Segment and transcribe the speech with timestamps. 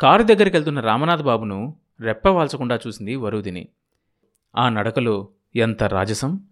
[0.00, 3.68] Car దగ్గరికి వెళ్తున్న రామనాథ్ బాబును రెప్పవాల్చకుండా చూసింది వరుదిని
[4.56, 6.48] ఆ నడకలో ఎంత రాజసం?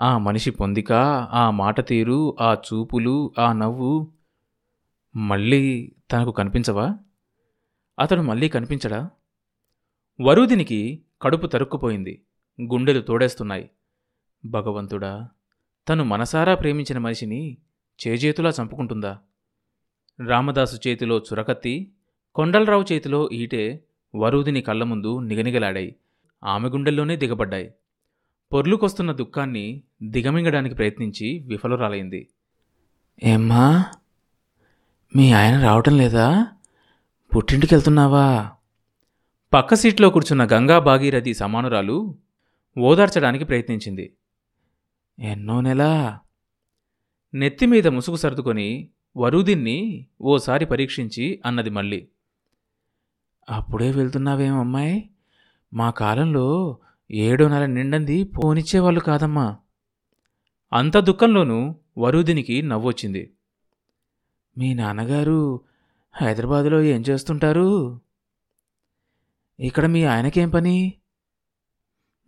[0.00, 0.92] ఆ మనిషి పొందిక
[1.32, 4.12] ఆ మాట తీరు ఆ చూపులు ఆ నవ్వు
[5.16, 6.94] మళ్ళీ తనకు కనిపించవా?
[7.98, 9.10] అతడు మళ్ళీ కనిపించడా?
[10.20, 12.22] వరుదినికి కడుపు తరుక్కుపోయింది.
[12.60, 13.70] గుండెలు తోడేస్తున్నాయి.
[14.44, 15.28] భగవంతుడా
[15.88, 17.58] తను మనసారా ప్రేమించిన మనిషిని
[18.06, 19.18] చేజేతులా చంపుకుంటుందా?
[20.26, 21.92] రామదాసు చేతిలో చురకత్తి
[22.36, 23.84] కొండలరావు చేతిలో ఈటే
[24.14, 25.96] వరూదిని కళ్ళ ముందు నిగనిగలాడాయి.
[26.44, 27.70] ఆమె గుండెల్లోనే దిగబడ్డాయి.
[28.52, 32.28] పొర్లుకొస్తున్న దుఃఖాన్ని దిగమింగడానికి ప్రయత్నించి విఫలురాలైంది.
[33.24, 33.84] ఏమ్మా
[35.16, 36.46] మీ ఆయన రావటం లేదా?
[37.36, 38.52] పుట్టింటికి వెళ్తున్నావా
[39.54, 42.18] పక్క సీట్లో కూర్చున్న గంగా భాగీరథి సమానురాలు
[42.78, 44.12] ఓదార్చడానికి ప్రయత్నించింది.
[45.18, 46.18] ఎన్నో నెల
[47.34, 52.08] నెత్తిమీద ముసుగు సర్దుకొని వరుదిన్ని ఓసారి పరీక్షించి అన్నది మళ్ళీ.
[53.50, 55.10] అప్పుడే వెళ్తున్నావేమమ్మాయి
[55.74, 56.78] మా కాలంలో
[57.10, 59.56] ఏడో నెల నిండంది పోనిచ్చేవాళ్ళు కాదమ్మా.
[60.72, 63.32] అంత దుఃఖంలోనూ వరుదినికి నవ్వొచ్చింది.
[64.58, 65.60] మీ నాన్నగారు
[66.12, 68.00] హైదరాబాదులో ఏం చేస్తుంటారు?
[69.60, 70.92] ఇక్కడ మీ ఆయనకేం పని?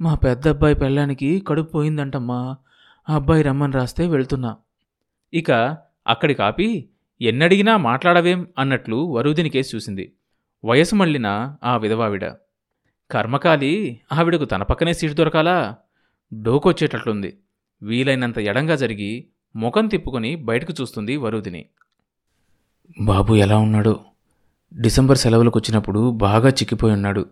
[0.00, 2.56] మా పెద్ద అబ్బాయి పెళ్ళానికి కడుపు పోయిందంటమ్మా.
[3.08, 4.56] ఆ అబ్బాయి రమ్మని రాస్తే వెళ్తున్నా.
[5.34, 5.50] ఇక
[6.06, 6.88] అక్కడి కాపి
[7.20, 10.12] ఎన్నడిగినా మాట్లాడవేం అన్నట్లు వరుదిని కేసు చూసింది.
[10.64, 12.25] వయసు మళ్ళిన ఆ విధవావిడ.
[13.11, 15.77] కర్మకాలి ఆవిడకు తన పక్కనే సీటు దొరకాలా?
[16.42, 17.39] డోకొచ్చేటట్లుంది.
[17.83, 21.67] వీలైనంత ఎడంగా జరిగి ముఖం తిప్పుకొని బయటకు చూస్తుంది వరుదిని.
[23.00, 24.00] బాబు ఎలా ఉన్నాడు?
[24.81, 27.27] డిసెంబర్ సెలవులకు వచ్చినప్పుడు బాగా చిక్కిపోయి ఉన్నాడు.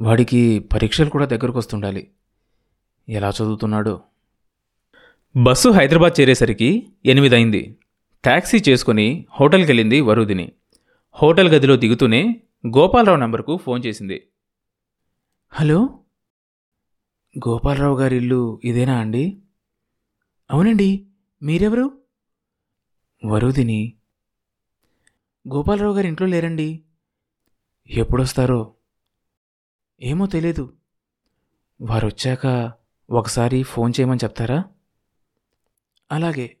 [0.00, 2.08] వాడికి పరీక్షలు కూడా దగ్గరకు వస్తుండాలి
[3.08, 4.00] ఎలా చదువుతున్నాడో?
[5.36, 7.76] బస్సు హైదరాబాద్ చేరేసరికి ఎనిమిదైంది.
[8.22, 10.52] ట్యాక్సీ చేసుకుని హోటల్కి వెళ్ళింది వరుదిని.
[11.14, 14.28] హోటల్ గదిలో దిగుతూనే గోపాలరావు నంబర్కు ఫోన్ చేసింది.
[15.48, 15.98] హలో?
[17.38, 19.42] గోపాలరావు గారి ఇల్లు ఇదేనా అండి?
[20.50, 21.06] అవునండి
[21.42, 22.02] మీరెవరు?
[23.24, 23.94] వరుదిని.
[25.48, 26.84] గోపాలరావు గారి ఇంట్లో లేరండి.
[27.90, 28.74] ఎప్పుడొస్తారో?
[30.00, 30.76] ఏమో తెలియదు
[31.80, 32.72] వారు వచ్చాక
[33.10, 34.64] ఒకసారి ఫోన్ చేయమని చెప్తారా?
[36.12, 36.56] అలాగే.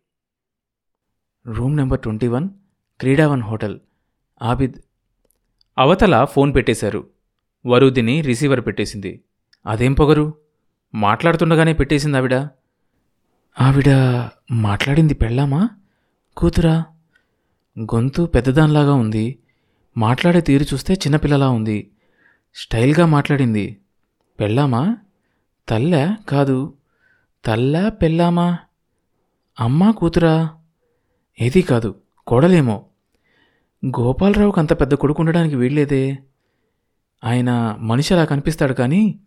[1.46, 2.48] Room number twenty one
[3.00, 3.80] Kridavan hotel.
[4.42, 4.74] Abid
[5.78, 7.08] అవతల ఫోన్ పెట్టేశారు.
[7.66, 9.20] వరుదిని రిసీవర్ పెట్టేసింది.
[9.66, 10.34] అదేం పొగరు?
[10.94, 12.34] మాట్లాడుతుండగానే పెట్టేసింది ఆవిడ.
[13.60, 13.88] ఆవిడ
[14.50, 15.68] మాట్లాడింది పెళ్ళామా?
[16.36, 16.84] కూతురా?
[17.80, 19.38] గొంతు పెద్దదానిలాగా ఉంది.
[19.96, 21.90] మాట్లాడే తీరు చూస్తే చిన్నపిల్లలా ఉంది.
[22.54, 23.80] స్టైల్గా మాట్లాడింది.
[24.40, 24.96] పెళ్ళామా?
[25.68, 26.74] తల్లా కాదు.
[27.44, 28.58] తల్లా పెళ్ళామా?
[29.60, 30.50] అమ్మా కూతురా?
[31.40, 31.94] ఏదీ కాదు.
[32.26, 32.84] కోడలేమో.
[33.86, 36.18] గోపాలరావుకి అంత పెద్ద కొడుకు ఉండడానికి వీల్లేదే.
[37.24, 39.20] ఆయన మనిషి అలా కనిపిస్తాడు కానీ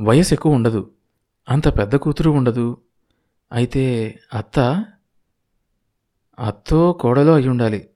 [0.00, 0.90] వయసు ఎక్కువ ఉండదు.
[1.48, 2.76] అంత పెద్ద కూతురు ఉండదు.
[3.52, 4.84] అయితే అత్త
[6.38, 7.88] అత్తో కోడలో అయి ఉండాలి.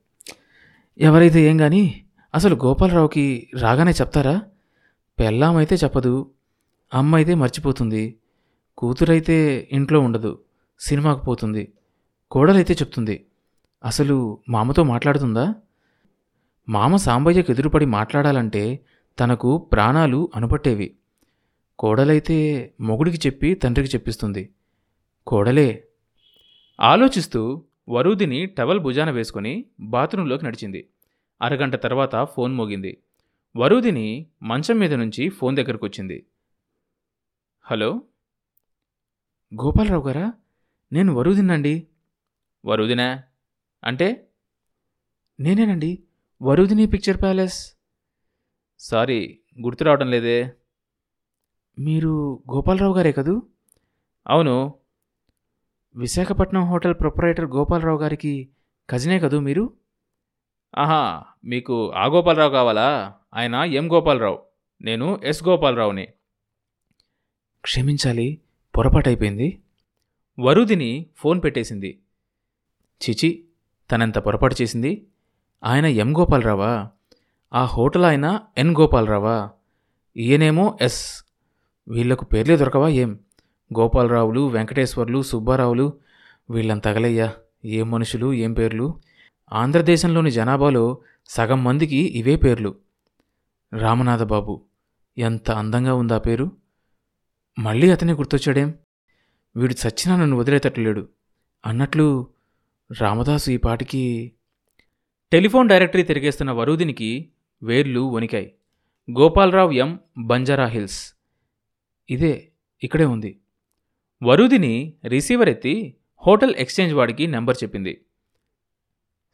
[0.99, 2.05] ఎవరైతే ఏం కానీ
[2.35, 4.43] అసలు గోపాలరావుకి రాగానే చెప్తారా?
[5.19, 6.31] పెళ్ళామైతే చెప్పదు.
[6.95, 8.17] అమ్మ అయితే మర్చిపోతుంది.
[8.79, 10.39] కూతురైతే ఇంట్లో ఉండదు.
[10.81, 11.73] సినిమాకు పోతుంది.
[12.31, 13.27] కోడలైతే చెప్తుంది.
[13.85, 15.55] అసలు మామతో మాట్లాడుతుందా?
[16.69, 18.81] మామ సాంబయ్యకు ఎదురుపడి మాట్లాడాలంటే
[19.19, 20.95] తనకు ప్రాణాలు అనుపట్టేవి.
[21.79, 24.51] కోడలైతే మొగుడికి చెప్పి తండ్రికి చెప్పిస్తుంది.
[25.27, 25.85] కోడలే!
[26.81, 30.89] ఆలోచిస్తూ వరూదిని టవల్ భుజాన వేసుకుని బాత్రూంలోకి నడిచింది.
[31.43, 33.03] అరగంట తర్వాత ఫోన్ మోగింది.
[33.57, 36.27] వరూదిని మంచం మీద నుంచి ఫోన్ దగ్గరకు వచ్చింది
[37.65, 38.03] హలో?
[39.53, 40.33] గోపాలరావు గారా?
[40.93, 41.87] నేను వరూదినండి
[42.65, 43.23] వరూదినా?
[43.83, 44.29] అంటే?
[45.39, 46.08] నేనేనండి?
[46.43, 47.75] Varudhini picture palace?
[48.79, 50.53] సారీ గుర్తు రావడం లేదే.
[51.79, 53.43] మీరు గోపాలరావు గారే కదూ?
[54.29, 54.75] అవును.
[55.97, 58.49] విశాఖపట్నం హోటల్ ప్రొపరైటర్ గోపాలరావు గారికి
[58.91, 59.73] కజినే కదూ మీరు?
[60.79, 63.15] ఆహా మీకు ఆ గోపాలరావు కావాలా?
[63.35, 64.43] ఆయన ఎం గోపాలరావు.
[64.81, 66.07] నేను ఎస్ గోపాలరావుని.
[67.61, 68.41] క్షమించాలి
[68.77, 69.63] పొరపాటైపోయింది.
[70.39, 72.03] వరుదిని ఫోన్ పెట్టేసింది.
[73.03, 73.45] చిచి
[73.91, 75.07] తనంత పొరపాటు చేసింది.
[75.65, 76.91] ఆయన ఎం గోపాలరావా?
[77.53, 79.51] ఆ హోటల్ ఆయన ఎన్ గోపాలరావా?
[80.17, 81.25] ఈయనేమో ఎస్.
[81.89, 83.19] వీళ్ళకు పేర్లే దొరకవా ఏం?
[83.79, 85.93] గోపాలరావులు వెంకటేశ్వర్లు సుబ్బారావులు
[86.51, 87.35] వీళ్ళని తగలయ్యా.
[87.65, 89.01] ఏం మనుషులు ఏం పేర్లు?
[89.53, 92.75] ఆంధ్రదేశంలోని జనాభాలో సగం మందికి ఇవే పేర్లు.
[93.73, 94.65] రామనాథబాబు
[95.19, 96.53] ఎంత అందంగా ఉందా పేరు?
[97.59, 98.75] మళ్ళీ అతనే గుర్తొచ్చాడేం?
[99.57, 101.09] వీడు చచ్చినా నన్ను వదిలేటట్లేడు
[101.67, 102.27] అన్నట్లు
[103.01, 104.33] రామదాసు ఈ పాటికి
[105.33, 107.33] టెలిఫోన్ డైరెక్టరీ తిరిగేస్తున్న వరూదినికి
[107.63, 108.55] వేర్లు వణికాయి.
[109.11, 110.01] గోపాలరావు ఎం.
[110.19, 111.15] బంజారా హిల్స్.
[112.11, 112.53] ఇదే
[112.83, 113.41] ఇక్కడే ఉంది.
[114.23, 115.97] వరుదిని రిసీవర్ ఎత్తి
[116.27, 118.05] హోటల్ ఎక్స్చేంజ్ వాడికి నెంబర్ చెప్పింది.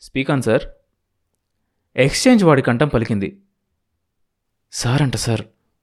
[0.00, 0.62] Speak on sir.
[1.96, 3.42] ఎక్స్చేంజ్ వాడి కంఠం పలికింది.
[4.72, 5.42] సార్ అంట సార్.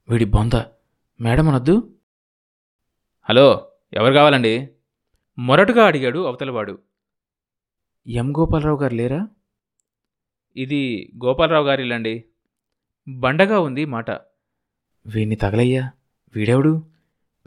[0.09, 0.63] వీడి బొంద.
[1.21, 1.93] మేడం అనొద్దు?
[3.29, 4.69] హలో ఎవరు కావాలండి?
[5.37, 6.79] మొరటుగా అడిగాడు అవతలవాడు
[8.07, 8.37] ఎం.
[8.37, 9.27] గోపాలరావు గారు లేరా?
[10.55, 12.25] ఇది గోపాలరావు గారి ఇల్లండి
[13.07, 14.11] బండగా ఉంది మాట.
[15.05, 15.91] వీణ్ణి తగలయ్యా.
[16.35, 16.87] వీడెవడు?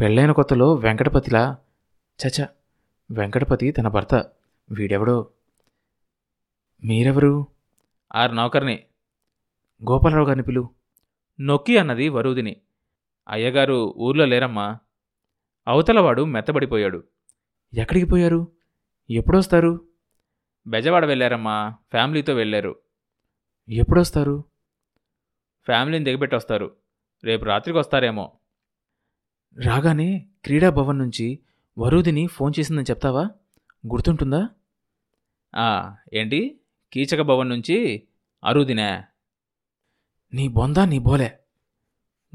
[0.00, 1.58] పెళ్ళైన కొత్తలో వెంకటపతిలా?
[2.18, 2.46] చచ
[3.10, 4.14] వెంకటపతి తన భర్త.
[4.70, 5.30] వీడెవడో?
[6.84, 7.46] మీరెవరు?
[8.14, 8.82] ఆరు నౌకర్ని.
[9.90, 10.70] గోపాలరావు గారిని పిలు.
[11.40, 12.56] నొక్కి అన్నది వరూదిని.
[13.28, 14.78] అయ్యగారు ఊర్లో లేరమ్మా.
[15.68, 17.04] అవతలవాడు మెత్తబడిపోయాడు.
[17.74, 18.52] ఎక్కడికి పోయారు?
[19.10, 19.88] ఎప్పుడొస్తారు?
[20.66, 21.74] బెజవాడ వెళ్ళారమ్మా.
[21.90, 22.83] ఫ్యామిలీతో వెళ్ళారు.
[23.68, 24.44] ఎప్పుడొస్తారు?
[25.64, 26.76] ఫ్యామిలీని దిగబెట్టి వస్తారు
[27.24, 28.32] రేపు రాత్రికి వస్తారేమో
[29.60, 31.38] రాగానే క్రీడా భవన్ నుంచి
[31.78, 33.30] వరూదిని ఫోన్ చేసిందని చెప్తావా?
[33.86, 34.48] గుర్తుంటుందా?
[35.56, 36.60] ఆ, ఏంటి?
[36.92, 38.02] కీచక భవన్ నుంచి
[38.44, 39.02] అరుదినే.
[40.34, 41.38] నీ బొందా నీ బోలే.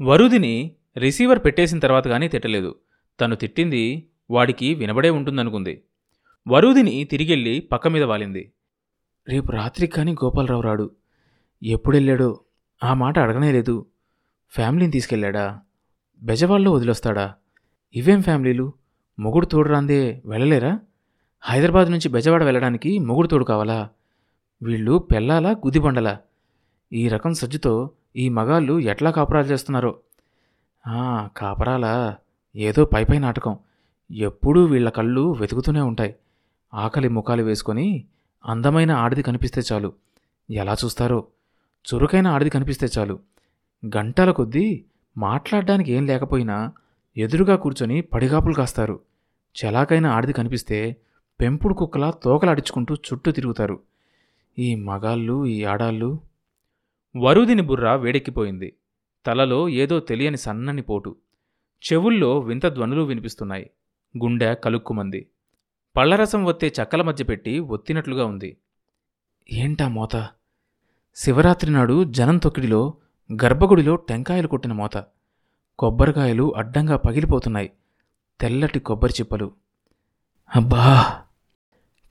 [0.02, 2.78] వరుదిని రిసీవర్ పెట్టేసిన తర్వాత కానీ తిట్టలేదు.
[3.20, 5.84] తను తిట్టింది వాడికి వినబడే ఉంటుందనుకుంది.
[6.48, 8.52] వరుదిని తిరిగెళ్ళి పక్క మీద వాలింది.
[9.28, 10.96] రేపు రాత్రికి కానీ గోపాలరావు రాడు.
[11.62, 12.40] ఎప్పుడెళ్ళాడో?
[12.84, 13.86] ఆ మాట అడగనే లేదు.
[14.50, 15.60] ఫ్యామిలీని తీసుకెళ్ళాడా?
[16.22, 17.34] బెజవాళ్ళలో వదిలొస్తాడా?
[17.96, 18.72] ఇవేం ఫ్యామిలీలు?
[19.18, 20.78] మొగుడు తోడు రాందే వెళ్ళలేరా?
[21.40, 23.88] హైదరాబాద్ నుంచి బెజవాడ వెళ్ళడానికి మొగుడు తోడు కావాలా?
[24.62, 26.18] వీళ్ళు పెళ్ళాలా గుదిబండలా?
[26.92, 29.98] ఈ రకం సజ్జుతో ఈ మగాళ్ళు ఎట్లా కాపురాలు చేస్తున్నారో?
[31.36, 32.16] కాపరాలా?
[32.56, 33.58] ఏదో పైపై నాటకం.
[34.10, 36.14] ఎప్పుడూ వీళ్ళ కళ్ళు వెతుకుతూనే ఉంటాయి.
[36.74, 38.04] ఆకలి ముఖాలు వేసుకొని
[38.46, 39.92] అందమైన ఆడిది కనిపిస్తే చాలు.
[40.50, 41.26] ఎలా చూస్తారో?
[41.86, 43.20] చురుకైన ఆడిది కనిపిస్తే చాలు.
[43.96, 44.84] గంటల కొద్దీ
[45.18, 46.72] మాట్లాడడానికి ఏం లేకపోయినా
[47.16, 49.00] ఎదురుగా కూర్చొని పడిగాపులు కాస్తారు.
[49.56, 50.96] చలాకైన ఆడిది కనిపిస్తే
[51.40, 53.80] పెంపుడు కుక్కలా తోకలాడించుకుంటూ చుట్టూ తిరుగుతారు.
[54.58, 56.20] ఈ మగాళ్ళు ఈ ఆడాళ్ళు.
[57.16, 58.74] వరుదిని బుర్ర వేడెక్కిపోయింది.
[59.26, 61.16] తలలో ఏదో తెలియని సన్నని పోటు.
[61.92, 63.70] చెవుల్లో వింత ధ్వనులు వినిపిస్తున్నాయి.
[64.18, 65.26] గుండె కలుక్కుమంది.
[65.96, 68.56] పళ్ళరసం ఒత్తే చక్కల మధ్య పెట్టి ఒత్తినట్లుగా ఉంది.
[69.52, 70.28] ఏంటా మోత?
[71.20, 72.94] శివరాత్రి నాడు జనం తొక్కిడిలో
[73.44, 75.04] గర్భగుడిలో టెంకాయలు కొట్టిన మోత.
[75.78, 77.70] కొబ్బరికాయలు అడ్డంగా పగిలిపోతున్నాయి.
[78.40, 79.52] తెల్లటి కొబ్బరి చిప్పలు.
[80.56, 81.16] అబ్బా!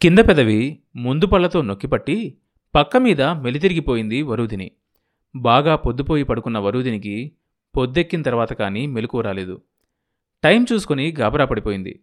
[0.02, 2.38] కింద పెదవి ముందు పళ్ళతో నొక్కిపట్టి
[2.76, 4.72] పక్క మీద మెలితిరిగిపోయింది వరుదిని
[5.36, 7.32] బాగా పొద్దుపోయి పడుకున్న వరుదినికి
[7.78, 9.62] పొద్దెక్కిన తర్వాత కానీ మెలకువ రాలేదు.
[10.44, 12.00] టైం చూసుకుని గాబరా పడిపోయింది.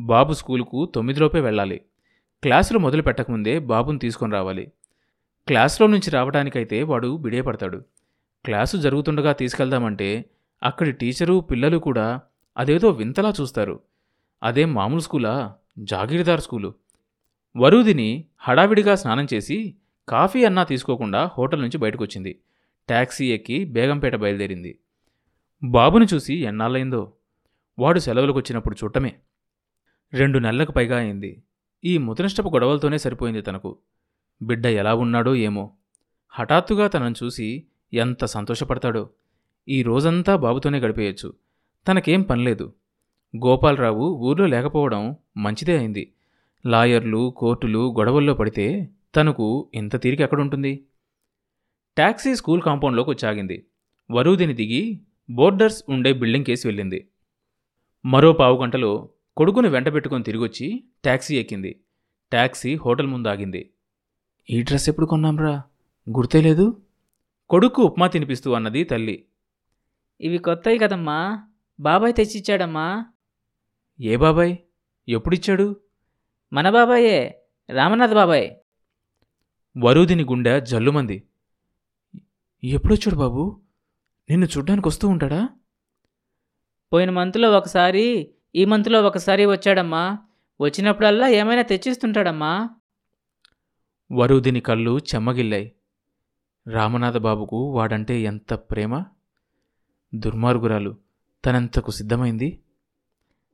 [0.00, 1.80] బాబు స్కూలుకు తొమ్మిదిలోపే వెళ్ళాలి.
[2.42, 4.72] క్లాసులు మొదలు పెట్టకముందే బాబుని తీసుకొని రావాలి.
[5.48, 7.84] క్లాసులో నుంచి రావడానికైతే వాడు బిడేపడతాడు.
[8.44, 10.24] క్లాసు జరుగుతుండగా తీసుకెళ్దామంటే
[10.62, 12.20] అక్కడి టీచరు పిల్లలు కూడా
[12.56, 13.80] అదేదో వింతలా చూస్తారు.
[14.42, 15.54] అదేం మామూలు స్కూలా?
[15.78, 16.74] జాగీర్దార్ స్కూలు.
[17.56, 19.74] వరూదిని హడావిడిగా స్నానం చేసి
[20.08, 22.40] కాఫీ అన్నా తీసుకోకుండా హోటల్ నుంచి బయటకొచ్చింది.
[22.88, 24.78] ట్యాక్సీ ఎక్కి బేగంపేట బయలుదేరింది.
[25.64, 27.12] బాబుని చూసి ఎన్నాళ్ళైందో
[27.78, 29.16] వాడు సెలవులకు వచ్చినప్పుడు చూడటమే.
[30.12, 31.42] రెండు నెలలకు పైగా అయింది.
[31.84, 33.78] ఈ ముతనిష్టపు గొడవలతోనే సరిపోయింది తనకు.
[34.42, 35.72] బిడ్డ ఎలా ఉన్నాడో ఏమో.
[36.28, 39.10] హఠాత్తుగా తనను చూసి ఎంత సంతోషపడతాడో.
[39.68, 41.34] ఈ రోజంతా బాబుతోనే గడిపేయచ్చు.
[41.88, 42.72] తనకేం పనిలేదు.
[43.36, 46.12] గోపాలరావు ఊర్లో లేకపోవడం మంచిదే అయింది.
[46.66, 50.84] లాయర్లు కోర్టులు గొడవల్లో పడితే తనకు ఇంత తీరిక ఎక్కడుంటుంది?
[51.98, 53.66] టాక్సీ స్కూల్ కాంపౌండ్లోకి వచ్చాగింది.
[54.10, 57.08] వరూదిని దిగి బోర్డర్స్ ఉండే బిల్డింగ్ కేసి వెళ్ళింది.
[58.04, 61.80] మరో పావు గంటలో కొడుకుని వెంటబెట్టుకొని తిరిగొచ్చి టాక్సీ ఎక్కింది.
[62.32, 63.70] టాక్సీ హోటల్ ముందాగింది.
[64.50, 65.62] ఈ డ్రెస్ ఎప్పుడు కొన్నాంరా?
[66.16, 66.82] గుర్తే లేదు?
[67.50, 69.24] కొడుకు ఉప్మా తినిపిస్తూ అన్నది తల్లి.
[70.20, 71.48] ఇవి కొత్తవి కదమ్మా.
[71.80, 73.06] బాబాయ్ తెచ్చిచ్చాడమ్మా.
[74.00, 74.56] ఏ బాబాయ్?
[75.08, 75.80] ఎప్పుడిచ్చాడు?
[76.52, 77.42] మన బాబాయే.
[77.70, 78.50] రామనాథ్ బాబాయ్.
[79.82, 81.22] వరూదిని గుండె జల్లుమంది.
[82.64, 83.60] ఎప్పుడొచ్చాడు బాబు?
[84.30, 85.48] నిన్ను చూడ్డానికి వస్తూ ఉంటాడా?
[86.92, 90.18] పోయిన మంత్లో ఒకసారి ఈ మంత్లో ఒకసారి వచ్చాడమ్మా.
[90.60, 92.70] వచ్చినప్పుడల్లా ఏమైనా తెచ్చిస్తుంటాడమ్మా.
[94.12, 95.72] వరూదిని కళ్ళు చెమ్మగిల్లాయి.
[96.68, 99.04] రామనాథ బాబుకు వాడంటే ఎంత ప్రేమ?
[100.14, 100.96] దుర్మార్గురాలు
[101.44, 102.60] తనంతకు సిద్ధమైంది.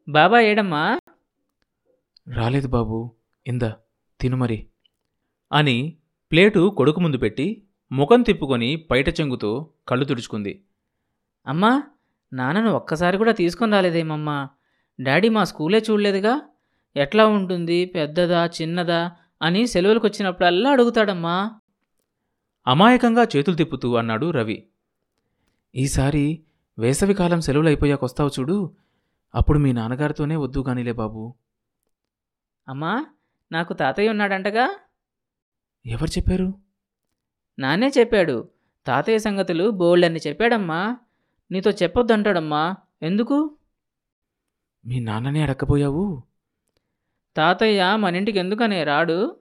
[0.08, 0.98] బాబాయ్ ఏడమ్మా?
[2.28, 3.10] రాలేదు బాబు
[3.46, 3.76] ఇందా
[4.20, 4.66] తిను మరి
[5.52, 5.96] అని
[6.32, 10.64] ప్లేటు కొడుకు ముందు పెట్టి ముఖం తిప్పుకొని పైట చెంగుతో కళ్ళు తుడుచుకుంది.
[11.46, 11.82] అమ్మా
[12.32, 14.48] నాన్నను ఒక్కసారి కూడా తీసుకొని రాలేదేమమ్మా?
[15.00, 16.40] డాడీ మా స్కూలే చూడలేదుగా?
[16.96, 17.84] ఎట్లా ఉంటుంది?
[17.86, 18.46] పెద్దదా?
[18.46, 19.16] చిన్నదా?
[19.44, 21.60] అని సెలవులకు వచ్చినప్పుడల్లా అడుగుతాడమ్మా.
[22.66, 24.68] అమాయకంగా చేతులు తిప్పుతూ అన్నాడు రవి.
[25.74, 26.42] ఈసారి
[26.78, 28.76] వేసవికాలం సెలవులు అయిపోయాక వస్తావు చూడు.
[29.34, 31.34] అప్పుడు మీ నాన్నగారితోనే వద్దు కానీలే బాబు.
[32.68, 33.06] అమ్మా
[33.52, 34.78] నాకు తాతయ్య ఉన్నాడంటగా?
[35.86, 36.54] ఎవరు చెప్పారు?
[37.58, 38.48] నానే చెప్పాడు.
[38.86, 40.96] తాతయ్య సంగతులు బోల్డన్ని చెప్పాడమ్మా.
[41.50, 42.74] నీతో చెప్పొద్దంటాడమ్మా.
[43.02, 43.56] ఎందుకు?
[44.86, 46.22] మీ నాన్ననే అడక్కపోయావు?
[47.36, 49.40] తాతయ్య మన ఇంటికి ఎందుకనే రాడు?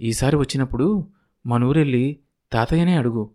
[0.00, 1.12] ఈసారి వచ్చినప్పుడు
[1.46, 2.20] మనూరెళ్ళి
[2.52, 3.34] తాతయ్యనే అడుగు.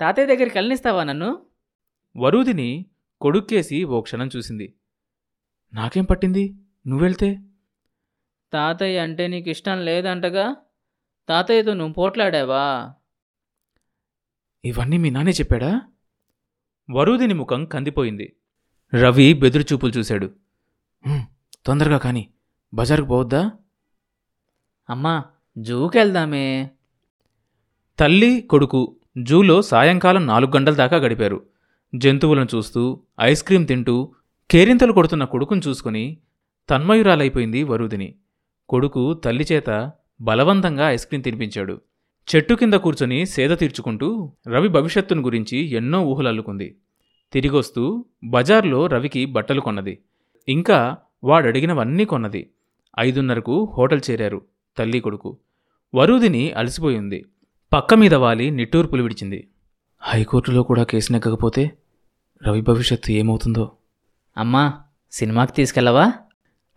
[0.00, 1.46] తాతయ్య దగ్గరికి వెళ్ళనిస్తావా నన్ను?
[2.16, 2.86] వరూదిని
[3.20, 4.74] కొడుక్కేసి ఓ క్షణం చూసింది.
[5.74, 6.54] నాకేం పట్టింది?
[6.86, 7.38] నువ్వెళ్తే?
[8.52, 10.56] తాతయ్య అంటే నీకు ఇష్టం లేదంటగా
[11.28, 12.94] తాతయ్యతో నువ్వు పోట్లాడావా?
[14.64, 15.82] ఇవన్నీ మీ నాన్నే చెప్పాడా?
[16.90, 18.36] వరూదిని ముఖం కందిపోయింది.
[18.94, 20.26] రవి బెదురుచూపులు చూశాడు.
[21.06, 21.26] "హ్మ్,
[21.66, 22.28] తొందరగా కాని.
[22.74, 23.50] బజారుకు పోవద్దా?
[24.90, 25.24] అమ్మా
[25.58, 26.70] జూకెళ్దామే.
[27.98, 31.46] తల్లి కొడుకు జూలో సాయంకాలం నాలుగు గంటల దాకా గడిపారు.
[31.94, 34.14] జంతువులను చూస్తూ ఐస్ క్రీం తింటూ
[34.50, 36.18] కేరింతలు కొడుతున్న కొడుకును చూసుకుని
[36.70, 38.14] తన్మయురాలైపోయింది వరూదిని.
[38.68, 41.80] కొడుకు తల్లి చేత బలవంతంగా ఐస్ క్రీం తినిపించాడు.
[42.36, 46.76] చెట్టు కింద కూర్చొని సేద తీర్చుకుంటూ రవి భవిష్యత్తును గురించి ఎన్నో ఊహలల్లుకుంది.
[47.32, 49.98] తిరిగొస్తూ బజార్లో రవికి బట్టలు కొన్నది.
[50.48, 52.50] ఇంకా వాడడిగినవన్నీ కొన్నది.
[53.00, 54.42] ఐదున్నరకు హోటల్ చేరారు
[54.76, 55.38] తల్లి కొడుకు.
[55.94, 57.26] వరూదిని అలసిపోయింది.
[57.72, 59.48] పక్క మీద వాలి నిట్టూర్పులు విడిచింది.
[60.00, 61.78] హైకోర్టులో కూడా కేసు నెగ్గకపోతే
[62.48, 63.72] రవి భవిష్యత్తు ఏమవుతుందో?
[64.36, 64.74] అమ్మా
[65.12, 66.12] సినిమాకి తీసుకెళ్ళవా?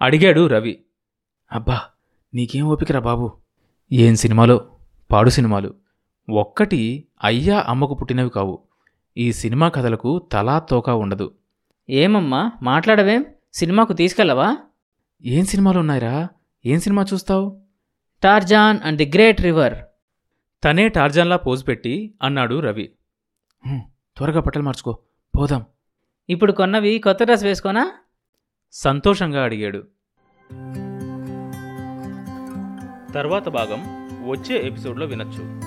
[0.02, 0.86] అడిగాడు రవి.
[1.52, 1.82] అబ్బా
[2.34, 3.32] నీకేం ఓపికరా బాబు?
[3.92, 4.72] ఏం సినిమాలో?
[5.12, 5.74] పాడు సినిమాలు.
[6.30, 8.60] ఒక్కటి అయ్యా అమ్మకు పుట్టినవి కావు.
[9.18, 11.36] ఈ సినిమా కథలకు తలా తోకా ఉండదు.
[11.90, 13.26] ఏమమ్మా మాట్లాడవేం?
[13.56, 14.58] సినిమాకు తీసుకెళ్ళవా?
[15.22, 16.28] ఏం సినిమాలు ఉన్నాయిరా
[16.66, 17.62] ఏం సినిమా చూస్తావు?
[18.24, 19.74] Tarzan and the great river.
[20.64, 22.92] తనే టార్జాన్లా పోజు పెట్టి అన్నాడు రవి.
[23.68, 23.82] "హ్మ్,
[24.18, 25.00] త్వరగా బట్టలు మార్చుకో.
[25.38, 25.66] పోదాం.
[26.30, 27.92] ఇప్పుడు కొన్నవి కొత్త డ్రెస్ వేసుకోనా?
[28.72, 29.80] సంతోషంగా అడిగాడు.
[33.14, 33.80] తర్వాత భాగం
[34.30, 35.62] వచ్చే ఎపిసోడ్లో వినొచ్చు.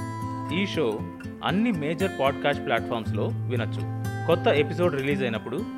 [0.63, 1.01] ఈ షో
[1.45, 3.81] అన్ని మేజర్ పాడ్కాస్ట్ ప్లాట్ఫామ్స్లో వినొచ్చు.
[4.27, 5.78] కొత్త ఎపిసోడ్ రిలీజ్ అయినప్పుడు